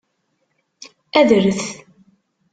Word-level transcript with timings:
Adret. 1.19 1.61